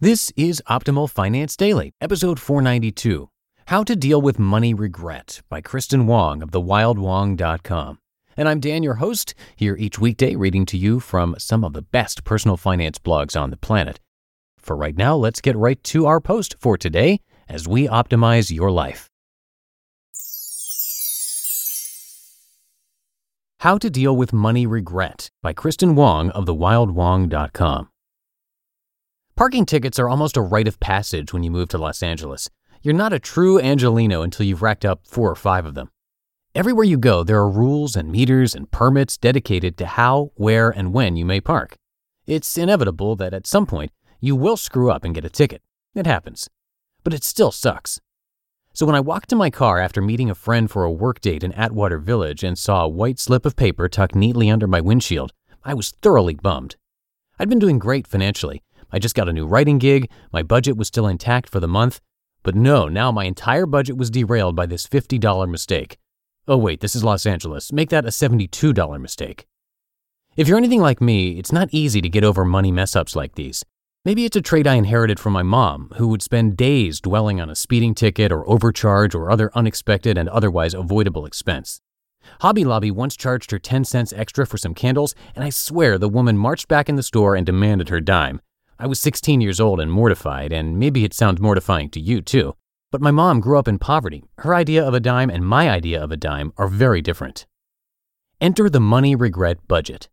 [0.00, 3.28] This is Optimal Finance Daily, episode 492
[3.66, 7.98] How to Deal with Money Regret by Kristen Wong of thewildwong.com.
[8.36, 11.82] And I'm Dan, your host, here each weekday reading to you from some of the
[11.82, 14.00] best personal finance blogs on the planet.
[14.58, 18.70] For right now, let's get right to our post for today as we optimize your
[18.70, 19.08] life.
[23.60, 27.88] How to Deal with Money Regret by Kristen Wong of thewildwong.com.
[29.36, 32.48] Parking tickets are almost a rite of passage when you move to Los Angeles.
[32.80, 35.90] You're not a true Angelino until you've racked up four or five of them.
[36.54, 40.94] Everywhere you go, there are rules and meters and permits dedicated to how, where, and
[40.94, 41.76] when you may park.
[42.26, 45.60] It's inevitable that at some point you will screw up and get a ticket.
[45.94, 46.48] It happens.
[47.04, 48.00] But it still sucks.
[48.72, 51.44] So when I walked to my car after meeting a friend for a work date
[51.44, 55.34] in Atwater Village and saw a white slip of paper tucked neatly under my windshield,
[55.62, 56.76] I was thoroughly bummed.
[57.38, 58.62] I'd been doing great financially,
[58.92, 62.00] I just got a new writing gig, my budget was still intact for the month.
[62.42, 65.98] But no, now my entire budget was derailed by this $50 mistake.
[66.46, 67.72] Oh, wait, this is Los Angeles.
[67.72, 69.46] Make that a $72 mistake.
[70.36, 73.34] If you're anything like me, it's not easy to get over money mess ups like
[73.34, 73.64] these.
[74.04, 77.50] Maybe it's a trait I inherited from my mom, who would spend days dwelling on
[77.50, 81.80] a speeding ticket or overcharge or other unexpected and otherwise avoidable expense.
[82.40, 86.08] Hobby Lobby once charged her 10 cents extra for some candles, and I swear the
[86.08, 88.40] woman marched back in the store and demanded her dime.
[88.78, 92.54] I was 16 years old and mortified, and maybe it sounds mortifying to you too.
[92.92, 94.22] But my mom grew up in poverty.
[94.38, 97.46] Her idea of a dime and my idea of a dime are very different.
[98.38, 100.10] Enter the money regret budget.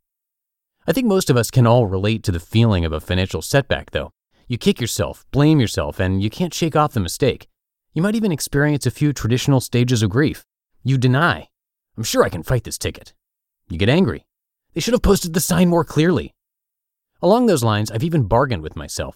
[0.87, 3.91] I think most of us can all relate to the feeling of a financial setback,
[3.91, 4.11] though.
[4.47, 7.47] You kick yourself, blame yourself, and you can't shake off the mistake.
[7.93, 10.45] You might even experience a few traditional stages of grief.
[10.83, 11.49] You deny.
[11.97, 13.13] I'm sure I can fight this ticket.
[13.69, 14.25] You get angry.
[14.73, 16.33] They should have posted the sign more clearly.
[17.23, 19.15] Along those lines, I've even bargained with myself.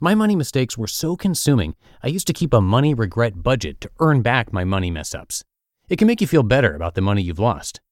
[0.00, 3.90] My money mistakes were so consuming, I used to keep a money regret budget to
[4.00, 5.44] earn back my money mess ups.
[5.90, 7.82] It can make you feel better about the money you've lost.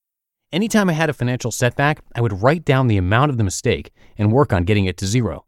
[0.53, 3.93] Anytime I had a financial setback, I would write down the amount of the mistake
[4.17, 5.45] and work on getting it to zero.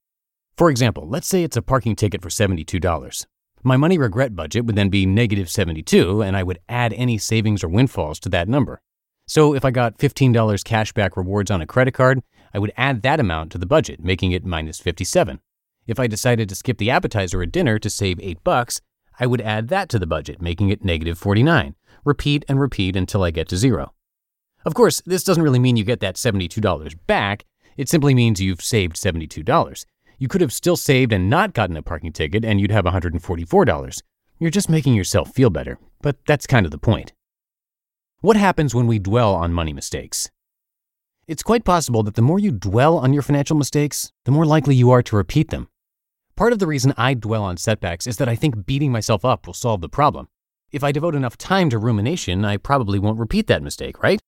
[0.58, 3.24] For example, let's say it's a parking ticket for $72.
[3.62, 7.64] My money regret budget would then be negative 72, and I would add any savings
[7.64, 8.82] or windfalls to that number.
[9.26, 12.20] So if I got $15 cashback rewards on a credit card,
[12.54, 15.40] I would add that amount to the budget, making it minus 57.
[15.86, 18.80] If I decided to skip the appetizer at dinner to save 8 bucks,
[19.18, 21.74] I would add that to the budget, making it negative 49.
[22.04, 23.92] Repeat and repeat until I get to zero.
[24.64, 27.44] Of course, this doesn't really mean you get that $72 back.
[27.76, 29.84] It simply means you've saved $72.
[30.18, 34.02] You could have still saved and not gotten a parking ticket and you'd have $144.
[34.38, 37.12] You're just making yourself feel better, but that's kind of the point.
[38.20, 40.30] What happens when we dwell on money mistakes?
[41.26, 44.74] It's quite possible that the more you dwell on your financial mistakes, the more likely
[44.74, 45.68] you are to repeat them.
[46.36, 49.46] Part of the reason I dwell on setbacks is that I think beating myself up
[49.46, 50.28] will solve the problem.
[50.70, 54.20] If I devote enough time to rumination, I probably won't repeat that mistake, right?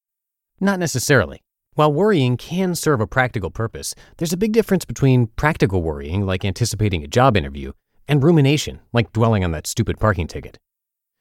[0.58, 1.42] Not necessarily.
[1.74, 6.46] While worrying can serve a practical purpose, there's a big difference between practical worrying, like
[6.46, 7.72] anticipating a job interview,
[8.08, 10.58] and rumination, like dwelling on that stupid parking ticket.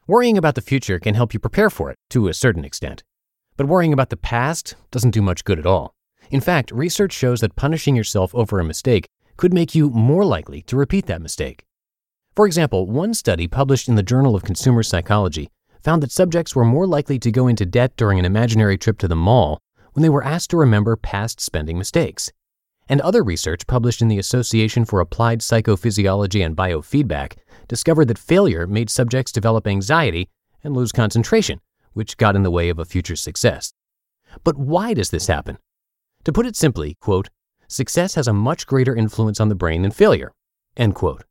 [0.08, 3.04] Worrying about the future can help you prepare for it to a certain extent.
[3.58, 5.94] But worrying about the past doesn't do much good at all.
[6.30, 9.08] In fact, research shows that punishing yourself over a mistake
[9.38, 11.66] could make you more likely to repeat that mistake.
[12.36, 15.50] For example, one study published in the Journal of Consumer Psychology
[15.82, 19.08] found that subjects were more likely to go into debt during an imaginary trip to
[19.08, 19.60] the mall
[19.94, 22.32] when they were asked to remember past spending mistakes.
[22.90, 27.38] And other research published in the Association for Applied Psychophysiology and Biofeedback
[27.68, 30.30] discovered that failure made subjects develop anxiety
[30.64, 31.62] and lose concentration,
[31.96, 33.74] which got in the way of a future success.
[34.44, 35.58] But why does this happen?
[36.26, 37.30] To put it simply, quote,
[37.68, 40.34] success has a much greater influence on the brain than failure,
[40.78, 41.24] end quote.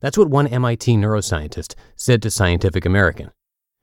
[0.00, 3.30] That's what one MIT neuroscientist said to Scientific American.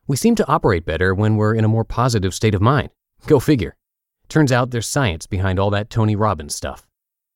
[0.07, 2.90] We seem to operate better when we're in a more positive state of mind.
[3.25, 3.75] Go figure.
[4.30, 6.88] Turns out there's science behind all that Tony Robbins stuff.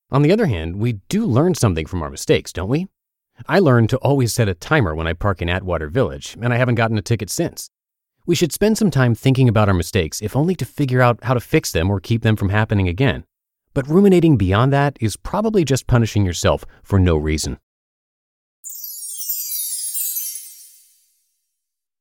[0.09, 2.88] On the other hand, we do learn something from our mistakes, don't we?
[3.47, 6.57] I learned to always set a timer when I park in Atwater Village, and I
[6.57, 7.69] haven't gotten a ticket since.
[8.25, 11.33] We should spend some time thinking about our mistakes, if only to figure out how
[11.33, 13.23] to fix them or keep them from happening again.
[13.73, 17.57] But ruminating beyond that is probably just punishing yourself for no reason.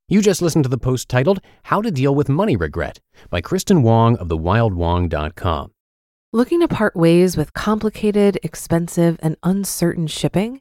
[0.09, 2.99] You just listened to the post titled How to Deal with Money Regret
[3.31, 5.71] by Kristen Wong of thewildwong.com.
[6.33, 10.61] Looking to part ways with complicated, expensive, and uncertain shipping?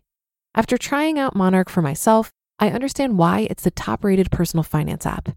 [0.53, 5.29] After trying out Monarch for myself, I understand why it's the top-rated personal finance app.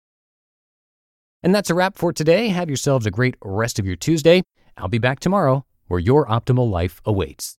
[1.42, 2.48] And that's a wrap for today.
[2.48, 4.42] Have yourselves a great rest of your Tuesday.
[4.78, 7.54] I'll be back tomorrow where your optimal life awaits.